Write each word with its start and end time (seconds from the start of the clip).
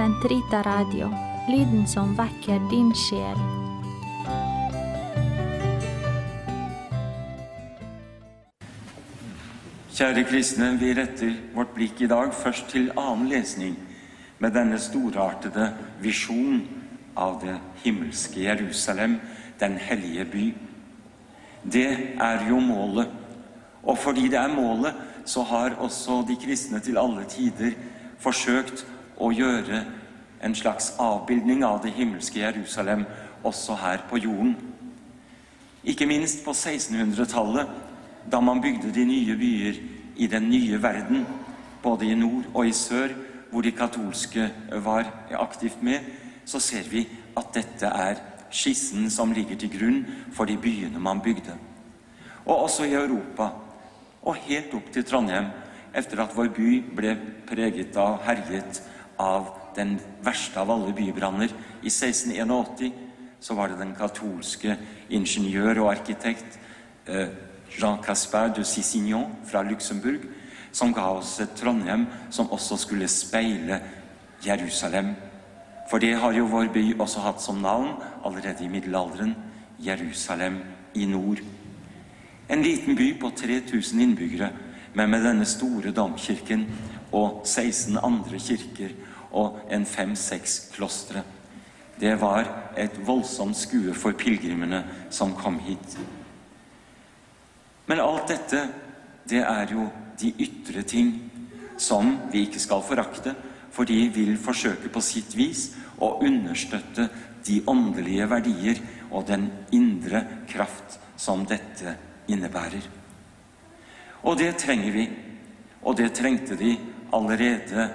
Sentrita 0.00 0.62
Radio, 0.62 1.10
lyden 1.44 1.82
som 1.84 2.14
vekker 2.16 2.62
din 2.70 2.88
sjel. 2.96 3.36
Kjære 9.92 10.22
kristne, 10.24 10.70
vi 10.80 10.94
retter 10.96 11.34
vårt 11.52 11.74
blikk 11.76 12.00
i 12.00 12.08
dag 12.08 12.32
først 12.32 12.70
til 12.72 12.88
annen 12.94 13.28
lesning 13.28 13.74
med 14.40 14.56
denne 14.56 14.78
storartede 14.80 15.66
visjon 16.00 16.62
av 17.12 17.36
det 17.42 17.58
himmelske 17.82 18.46
Jerusalem, 18.46 19.18
den 19.60 19.76
hellige 19.76 20.24
by. 20.32 20.46
Det 21.76 21.90
er 22.16 22.46
jo 22.48 22.62
målet. 22.64 23.12
Og 23.84 24.00
fordi 24.00 24.32
det 24.32 24.40
er 24.40 24.56
målet, 24.56 24.96
så 25.28 25.44
har 25.52 25.76
også 25.76 26.22
de 26.24 26.38
kristne 26.40 26.80
til 26.80 26.96
alle 26.96 27.26
tider 27.28 27.76
forsøkt 28.24 28.86
å 29.20 29.30
gjøre 29.32 29.84
en 30.40 30.56
slags 30.56 30.94
avbildning 30.98 31.64
av 31.64 31.82
det 31.84 31.92
himmelske 31.96 32.40
Jerusalem 32.40 33.04
også 33.44 33.76
her 33.80 34.04
på 34.10 34.20
jorden. 34.20 34.56
Ikke 35.84 36.08
minst 36.08 36.44
på 36.44 36.52
1600-tallet, 36.52 37.68
da 38.32 38.40
man 38.40 38.60
bygde 38.60 38.92
de 38.92 39.04
nye 39.08 39.36
byer 39.36 39.80
i 40.20 40.26
den 40.28 40.50
nye 40.50 40.82
verden, 40.82 41.26
både 41.82 42.10
i 42.10 42.16
nord 42.16 42.48
og 42.54 42.68
i 42.68 42.72
sør, 42.76 43.14
hvor 43.50 43.64
de 43.64 43.72
katolske 43.72 44.50
var 44.84 45.08
aktivt 45.40 45.82
med, 45.82 46.04
så 46.44 46.60
ser 46.60 46.84
vi 46.90 47.06
at 47.36 47.54
dette 47.54 47.86
er 47.86 48.20
skissen 48.50 49.08
som 49.10 49.32
ligger 49.32 49.58
til 49.58 49.72
grunn 49.72 50.04
for 50.34 50.48
de 50.48 50.56
byene 50.60 51.00
man 51.00 51.22
bygde. 51.24 51.56
Og 52.44 52.66
også 52.66 52.84
i 52.84 52.94
Europa, 52.94 53.50
og 54.22 54.36
helt 54.46 54.74
opp 54.76 54.92
til 54.92 55.04
Trondheim, 55.04 55.48
etter 55.96 56.22
at 56.22 56.34
vår 56.36 56.52
by 56.54 56.70
ble 56.96 57.16
preget 57.48 57.96
av, 57.98 58.20
herjet 58.26 58.82
av 59.20 59.52
den 59.76 59.98
verste 60.24 60.60
av 60.62 60.72
alle 60.72 60.94
bybranner 60.96 61.52
i 61.82 61.92
1681, 61.92 62.92
så 63.40 63.54
var 63.56 63.70
det 63.70 63.78
den 63.80 63.94
katolske 63.96 64.76
ingeniør 65.12 65.84
og 65.84 65.92
arkitekt 65.94 66.58
eh, 67.08 67.30
Jean 67.70 68.00
Caspar 68.02 68.50
de 68.56 68.64
Sissignon 68.66 69.30
fra 69.48 69.62
Luxembourg 69.64 70.26
som 70.72 70.94
ga 70.94 71.08
oss 71.18 71.38
et 71.42 71.54
Trondheim 71.58 72.06
som 72.30 72.50
også 72.52 72.78
skulle 72.78 73.08
speile 73.10 73.80
Jerusalem. 74.44 75.14
For 75.90 75.98
det 75.98 76.14
har 76.22 76.34
jo 76.36 76.48
vår 76.50 76.70
by 76.74 76.84
også 76.98 77.22
hatt 77.24 77.42
som 77.42 77.62
navn 77.62 77.96
allerede 78.24 78.64
i 78.64 78.70
middelalderen 78.70 79.34
Jerusalem 79.82 80.60
i 80.94 81.06
nord. 81.06 81.42
En 82.50 82.62
liten 82.62 82.96
by 82.96 83.12
på 83.20 83.30
3000 83.36 84.00
innbyggere, 84.00 84.50
men 84.94 85.10
med 85.10 85.24
denne 85.24 85.46
store 85.46 85.92
domkirken 85.94 86.66
og 87.14 87.42
16 87.46 87.98
andre 88.02 88.40
kirker 88.42 88.94
og 89.30 89.60
en 89.70 89.86
fem-seks 89.86 90.70
klostre. 90.74 91.22
Det 92.00 92.14
var 92.20 92.48
et 92.80 92.96
voldsomt 93.06 93.58
skue 93.58 93.94
for 93.94 94.16
pilegrimene 94.18 94.82
som 95.12 95.34
kom 95.36 95.58
hit. 95.62 95.98
Men 97.86 98.02
alt 98.02 98.30
dette, 98.30 98.64
det 99.28 99.42
er 99.44 99.74
jo 99.74 99.88
de 100.20 100.32
ytre 100.42 100.82
ting 100.86 101.12
som 101.80 102.16
vi 102.32 102.44
ikke 102.46 102.62
skal 102.62 102.84
forakte, 102.86 103.34
for 103.70 103.86
de 103.86 104.08
vil 104.14 104.34
forsøke 104.40 104.90
på 104.92 105.02
sitt 105.04 105.36
vis 105.38 105.70
å 106.02 106.16
understøtte 106.24 107.08
de 107.46 107.60
åndelige 107.70 108.26
verdier 108.30 108.80
og 109.10 109.28
den 109.30 109.48
indre 109.74 110.24
kraft 110.50 110.98
som 111.20 111.44
dette 111.48 111.96
innebærer. 112.30 112.99
Og 114.22 114.38
det 114.38 114.56
trenger 114.60 114.92
vi, 114.92 115.08
og 115.82 115.96
det 115.96 116.12
trengte 116.12 116.56
de 116.56 116.76
allerede 117.12 117.88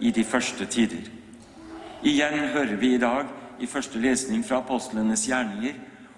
i 0.00 0.10
de 0.10 0.24
første 0.24 0.66
tider. 0.66 1.10
Igjen 2.02 2.38
hører 2.38 2.76
vi 2.76 2.94
i 2.94 2.98
dag 2.98 3.26
i 3.60 3.66
første 3.66 3.98
lesning 3.98 4.44
fra 4.44 4.58
apostlenes 4.62 5.26
gjerninger 5.28 5.74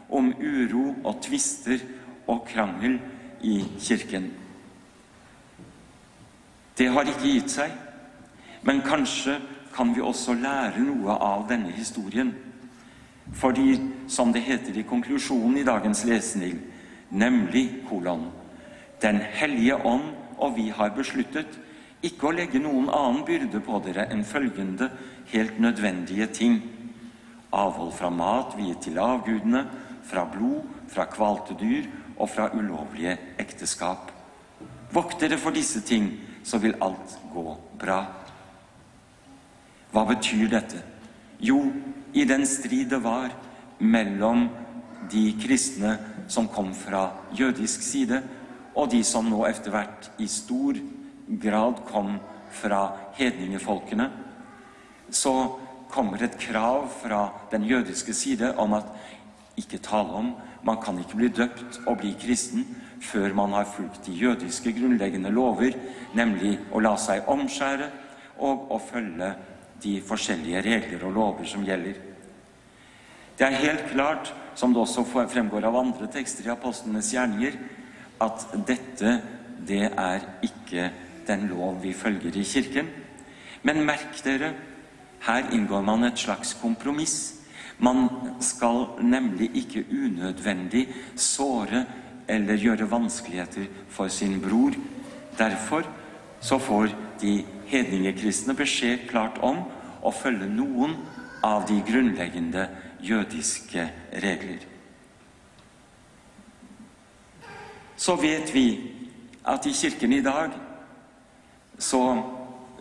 om 0.08 0.32
uro 0.40 0.94
og 1.04 1.20
tvister 1.22 1.82
og 2.26 2.46
krangel 2.48 2.98
i 3.42 3.64
kirken. 3.80 4.30
Det 6.78 6.88
har 6.90 7.06
ikke 7.06 7.28
gitt 7.28 7.52
seg, 7.54 7.74
men 8.64 8.82
kanskje 8.82 9.38
kan 9.74 9.92
vi 9.94 10.02
også 10.02 10.34
lære 10.38 10.82
noe 10.82 11.18
av 11.20 11.44
denne 11.48 11.72
historien. 11.74 12.32
Fordi, 13.34 13.80
som 14.08 14.32
det 14.32 14.44
heter 14.46 14.76
i 14.78 14.86
konklusjonen 14.86 15.58
i 15.58 15.66
dagens 15.66 16.04
lesning, 16.04 16.58
nemlig 17.10 17.68
kolon, 17.88 18.26
Den 19.02 19.20
hellige 19.20 19.76
ånd 19.86 20.12
og 20.38 20.56
vi 20.56 20.68
har 20.74 20.94
besluttet 20.96 21.58
ikke 22.04 22.28
å 22.28 22.34
legge 22.36 22.60
noen 22.60 22.90
annen 22.92 23.24
byrde 23.24 23.60
på 23.64 23.80
dere 23.84 24.08
enn 24.12 24.24
følgende 24.28 24.90
helt 25.32 25.58
nødvendige 25.62 26.28
ting. 26.36 26.58
Avhold 27.54 27.94
fra 27.96 28.10
mat 28.12 28.56
viet 28.58 28.82
til 28.84 28.98
avgudene, 29.00 29.64
fra 30.04 30.26
blod, 30.28 30.66
fra 30.92 31.06
kvalte 31.08 31.56
dyr 31.56 31.86
og 32.18 32.28
fra 32.28 32.50
ulovlige 32.52 33.16
ekteskap. 33.40 34.10
Vokt 34.92 35.22
dere 35.22 35.38
for 35.40 35.54
disse 35.56 35.80
ting, 35.86 36.10
så 36.44 36.60
vil 36.60 36.76
alt 36.84 37.16
gå 37.32 37.46
bra. 37.80 38.02
Hva 39.94 40.04
betyr 40.10 40.50
dette? 40.52 40.82
Jo, 41.40 41.60
i 42.12 42.26
den 42.28 42.44
strid 42.46 42.90
det 42.92 43.00
var 43.02 43.32
mellom 43.78 44.48
de 45.10 45.24
kristne 45.40 45.96
som 46.28 46.48
kom 46.48 46.72
fra 46.76 47.08
jødisk 47.36 47.82
side, 47.82 48.20
og 48.74 48.90
de 48.90 49.02
som 49.06 49.26
nå 49.30 49.44
etter 49.48 49.72
hvert 49.74 50.10
i 50.18 50.26
stor 50.30 50.78
grad 51.40 51.84
kom 51.88 52.18
fra 52.54 52.86
hedningefolkene, 53.18 54.08
så 55.10 55.34
kommer 55.90 56.22
et 56.22 56.38
krav 56.40 56.88
fra 57.02 57.28
den 57.52 57.66
jødiske 57.68 58.14
side 58.14 58.54
om 58.58 58.74
at 58.74 58.88
ikke 59.60 59.78
tale 59.78 60.18
om 60.18 60.32
man 60.66 60.80
kan 60.82 60.98
ikke 60.98 61.18
bli 61.20 61.28
døpt 61.28 61.82
og 61.86 62.00
bli 62.00 62.14
kristen 62.18 62.64
før 63.04 63.34
man 63.36 63.52
har 63.52 63.68
fulgt 63.68 64.06
de 64.06 64.14
jødiske 64.16 64.72
grunnleggende 64.72 65.30
lover, 65.30 65.76
nemlig 66.16 66.56
å 66.72 66.80
la 66.82 66.96
seg 66.98 67.28
omskjære 67.30 67.90
og 68.42 68.72
å 68.72 68.80
følge 68.82 69.34
de 69.84 69.98
forskjellige 70.02 70.62
regler 70.64 71.04
og 71.04 71.14
lover 71.14 71.46
som 71.48 71.64
gjelder. 71.66 71.98
Det 73.38 73.46
er 73.46 73.60
helt 73.60 73.86
klart, 73.90 74.32
som 74.54 74.72
det 74.72 74.80
også 74.80 75.04
fremgår 75.04 75.66
av 75.66 75.76
andre 75.76 76.08
tekster 76.10 76.46
i 76.46 76.52
apostlenes 76.54 77.10
gjerninger, 77.12 77.58
at 78.20 78.46
dette, 78.68 79.20
det 79.66 79.88
er 79.90 80.20
ikke 80.42 80.90
den 81.26 81.48
lov 81.48 81.82
vi 81.82 81.92
følger 81.92 82.36
i 82.36 82.44
Kirken. 82.44 82.88
Men 83.62 83.84
merk 83.86 84.20
dere, 84.24 84.52
her 85.24 85.50
inngår 85.52 85.82
man 85.82 86.04
et 86.04 86.18
slags 86.18 86.52
kompromiss. 86.60 87.34
Man 87.78 88.08
skal 88.40 88.86
nemlig 89.02 89.50
ikke 89.56 89.86
unødvendig 89.90 90.88
såre 91.16 91.84
eller 92.28 92.60
gjøre 92.60 92.90
vanskeligheter 92.90 93.66
for 93.88 94.08
sin 94.08 94.40
bror. 94.40 94.76
Derfor 95.38 95.88
så 96.40 96.58
får 96.58 96.92
de 97.20 97.44
hedningekristne 97.66 98.54
beskjed 98.54 99.08
klart 99.08 99.40
om 99.42 99.64
å 100.04 100.12
følge 100.12 100.48
noen 100.48 100.98
av 101.44 101.64
de 101.68 101.80
grunnleggende 101.88 102.68
jødiske 103.04 103.88
regler. 104.22 104.73
Så 107.96 108.16
vet 108.16 108.54
vi 108.54 108.68
at 109.46 109.66
i 109.66 109.72
Kirken 109.72 110.12
i 110.12 110.22
dag 110.22 110.50
så 111.78 112.00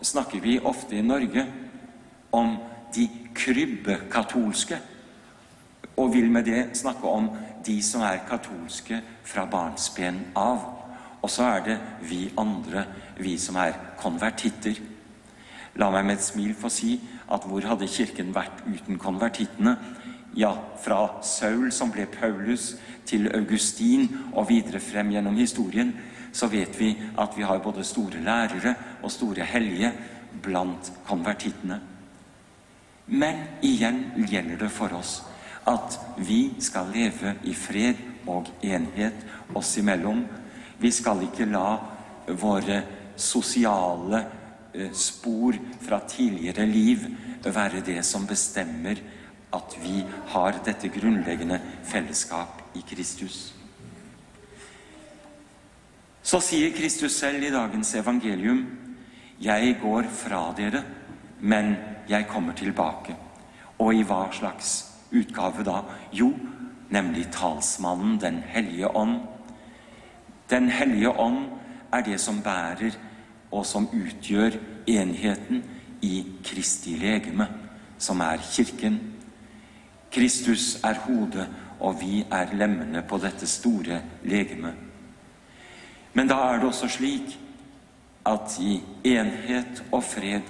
snakker 0.02 0.40
vi 0.40 0.58
ofte 0.58 0.96
i 0.96 1.02
Norge 1.02 1.46
om 2.32 2.56
de 2.94 3.08
krybbekatolske, 3.34 4.78
og 5.96 6.14
vil 6.14 6.30
med 6.30 6.44
det 6.44 6.76
snakke 6.76 7.06
om 7.06 7.28
de 7.66 7.76
som 7.82 8.02
er 8.02 8.24
katolske 8.28 9.00
fra 9.24 9.44
barnsben 9.50 10.20
av. 10.36 10.64
Og 11.22 11.30
så 11.30 11.46
er 11.46 11.62
det 11.64 11.76
vi 12.08 12.26
andre, 12.38 12.84
vi 13.18 13.38
som 13.38 13.56
er 13.56 13.78
konvertitter. 13.98 14.80
La 15.78 15.90
meg 15.90 16.04
med 16.06 16.18
et 16.18 16.26
smil 16.26 16.54
få 16.58 16.70
si 16.70 16.98
at 17.32 17.46
hvor 17.48 17.64
hadde 17.66 17.88
Kirken 17.88 18.34
vært 18.34 18.62
uten 18.66 18.98
konvertittene? 18.98 19.76
Ja, 20.36 20.56
fra 20.82 21.22
Saul, 21.22 21.70
som 21.72 21.92
ble 21.94 22.08
Paulus, 22.10 22.74
til 23.06 23.28
Augustin 23.36 24.08
og 24.32 24.48
videre 24.48 24.80
frem 24.82 25.12
gjennom 25.12 25.36
historien, 25.38 25.92
så 26.34 26.48
vet 26.50 26.74
vi 26.78 26.90
at 27.20 27.36
vi 27.36 27.44
har 27.46 27.62
både 27.62 27.84
store 27.86 28.22
lærere 28.24 28.74
og 29.02 29.12
store 29.12 29.46
hellige 29.46 29.92
blant 30.42 30.90
konvertittene. 31.06 31.78
Men 33.06 33.44
igjen 33.62 34.00
gjelder 34.26 34.64
det 34.64 34.72
for 34.72 34.96
oss 34.96 35.20
at 35.70 35.98
vi 36.18 36.56
skal 36.60 36.90
leve 36.92 37.36
i 37.48 37.54
fred 37.56 38.00
og 38.28 38.48
enhet 38.64 39.22
oss 39.54 39.76
imellom. 39.78 40.24
Vi 40.80 40.90
skal 40.92 41.22
ikke 41.28 41.46
la 41.48 41.68
våre 42.40 42.80
sosiale 43.16 44.24
eh, 44.74 44.90
spor 44.90 45.56
fra 45.84 46.00
tidligere 46.08 46.66
liv 46.66 47.06
være 47.44 47.84
det 47.84 48.00
som 48.08 48.26
bestemmer 48.26 48.98
at 49.54 49.76
vi 49.82 50.02
har 50.34 50.58
dette 50.66 50.90
grunnleggende 50.92 51.60
fellesskap 51.86 52.62
i 52.74 52.82
Kristus. 52.88 53.52
Så 56.24 56.40
sier 56.40 56.72
Kristus 56.72 57.18
selv 57.20 57.42
i 57.44 57.52
dagens 57.52 57.94
evangelium, 57.94 58.66
'Jeg 59.40 59.78
går 59.82 60.02
fra 60.08 60.54
dere, 60.56 60.82
men 61.40 61.76
jeg 62.08 62.26
kommer 62.28 62.52
tilbake. 62.52 63.16
Og 63.78 63.94
i 63.94 64.02
hva 64.02 64.28
slags 64.32 64.86
utgave 65.12 65.64
da? 65.64 65.82
Jo, 66.12 66.32
nemlig 66.90 67.26
talsmannen 67.32 68.20
Den 68.20 68.42
hellige 68.46 68.96
ånd. 68.96 69.20
Den 70.50 70.68
hellige 70.68 71.10
ånd 71.10 71.46
er 71.92 72.00
det 72.00 72.20
som 72.20 72.42
bærer 72.42 72.96
og 73.52 73.66
som 73.66 73.88
utgjør 73.92 74.58
enheten 74.86 75.64
i 76.02 76.24
Kristi 76.44 76.96
legeme, 76.96 77.46
som 77.98 78.20
er 78.20 78.36
Kirken. 78.36 79.13
Kristus 80.14 80.78
er 80.84 81.00
hodet, 81.06 81.48
og 81.80 82.00
vi 82.00 82.22
er 82.30 82.54
lemmene 82.54 83.02
på 83.02 83.18
dette 83.18 83.46
store 83.50 84.00
legemet. 84.22 84.74
Men 86.14 86.30
da 86.30 86.36
er 86.48 86.60
det 86.60 86.68
også 86.70 86.88
slik 86.88 87.34
at 88.26 88.54
i 88.62 88.78
enhet 89.04 89.82
og 89.92 90.04
fred 90.06 90.46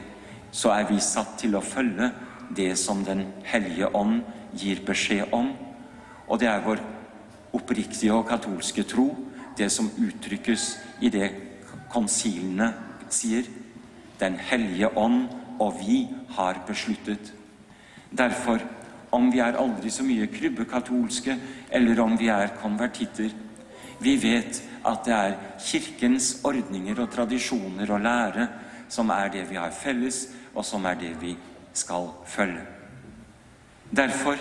så 0.55 0.71
er 0.77 0.87
vi 0.91 1.01
satt 1.03 1.39
til 1.41 1.57
å 1.57 1.65
følge 1.65 2.11
det 2.55 2.75
som 2.79 3.03
Den 3.05 3.25
hellige 3.49 3.89
ånd 3.97 4.21
gir 4.55 4.85
beskjed 4.87 5.33
om. 5.33 5.51
Og 6.29 6.39
det 6.41 6.49
er 6.49 6.63
vår 6.63 6.83
oppriktige 7.57 8.13
og 8.15 8.29
katolske 8.29 8.85
tro, 8.87 9.09
det 9.59 9.71
som 9.73 9.91
uttrykkes 9.91 10.69
i 11.01 11.11
det 11.11 11.31
konsilene 11.91 12.71
sier. 13.11 13.49
Den 14.21 14.37
hellige 14.39 14.93
ånd 14.99 15.27
og 15.59 15.81
vi 15.81 16.05
har 16.37 16.63
besluttet. 16.69 17.33
Derfor, 18.11 18.61
om 19.15 19.31
vi 19.33 19.41
er 19.43 19.59
aldri 19.61 19.91
så 19.93 20.05
mye 20.07 20.29
krybbekatolske, 20.33 21.37
eller 21.71 22.01
om 22.03 22.17
vi 22.19 22.29
er 22.33 22.57
konvertitter, 22.61 23.33
vi 24.03 24.17
vet 24.21 24.61
at 24.85 25.07
det 25.07 25.15
er 25.15 25.37
Kirkens 25.63 26.41
ordninger 26.45 26.99
og 27.01 27.13
tradisjoner 27.15 27.91
og 27.95 28.03
lære 28.05 28.49
som 28.93 29.11
er 29.11 29.31
det 29.33 29.47
vi 29.49 29.59
har 29.59 29.73
felles, 29.75 30.27
og 30.55 30.65
som 30.67 30.85
er 30.87 30.99
det 30.99 31.15
vi 31.21 31.35
skal 31.75 32.11
følge. 32.31 32.63
Derfor, 33.95 34.39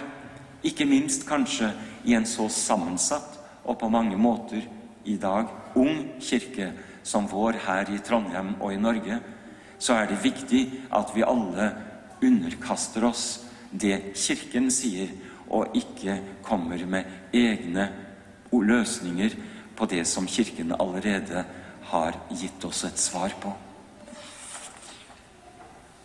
ikke 0.63 0.85
minst 0.85 1.27
kanskje 1.27 1.71
i 2.05 2.15
en 2.17 2.25
så 2.25 2.49
sammensatt 2.49 3.39
og 3.63 3.77
på 3.79 3.89
mange 3.89 4.17
måter 4.17 4.63
i 5.05 5.15
dag 5.17 5.49
ung 5.75 6.19
kirke 6.21 6.71
som 7.03 7.27
vår 7.27 7.59
her 7.65 7.89
i 7.91 7.99
Trondheim 8.03 8.55
og 8.59 8.73
i 8.73 8.81
Norge, 8.81 9.19
så 9.79 9.97
er 9.99 10.07
det 10.07 10.23
viktig 10.23 10.63
at 10.95 11.11
vi 11.15 11.25
alle 11.27 11.71
underkaster 12.23 13.03
oss 13.07 13.25
det 13.73 14.13
Kirken 14.15 14.69
sier, 14.71 15.11
og 15.53 15.75
ikke 15.77 16.17
kommer 16.45 16.81
med 16.89 17.09
egne 17.33 17.89
løsninger 18.53 19.35
på 19.75 19.85
det 19.89 20.05
som 20.07 20.27
Kirken 20.29 20.73
allerede 20.77 21.43
har 21.89 22.17
gitt 22.31 22.65
oss 22.65 22.83
et 22.87 22.99
svar 23.01 23.33
på. 23.41 23.51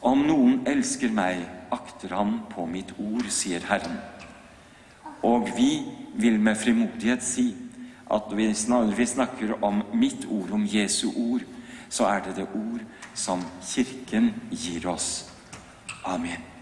Om 0.09 0.25
noen 0.27 0.61
elsker 0.69 1.13
meg, 1.13 1.43
akter 1.75 2.15
han 2.17 2.39
på 2.49 2.65
mitt 2.71 2.95
ord, 2.99 3.27
sier 3.35 3.65
Herren. 3.69 3.99
Og 5.27 5.51
vi 5.57 5.83
vil 6.17 6.39
med 6.41 6.57
frimodighet 6.57 7.25
si 7.25 7.51
at 8.09 8.31
når 8.31 8.95
vi 8.97 9.07
snakker 9.07 9.59
om 9.63 9.83
mitt 9.93 10.25
ord, 10.31 10.55
om 10.55 10.65
Jesu 10.65 11.11
ord, 11.13 11.45
så 11.91 12.07
er 12.09 12.23
det 12.25 12.37
det 12.37 12.49
ord 12.55 12.85
som 13.15 13.43
Kirken 13.65 14.33
gir 14.51 14.89
oss. 14.89 15.27
Amen. 16.05 16.58